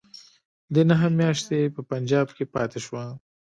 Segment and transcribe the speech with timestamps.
[0.73, 3.01] دی نهه میاشتې په پنجاب کې پاته شو.